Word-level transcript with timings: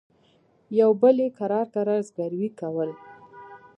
يوه 0.77 0.93
بل 1.01 1.15
يې 1.23 1.29
کرار 1.39 1.67
کرار 1.73 2.01
زګيروي 2.07 2.49
کول. 2.59 2.89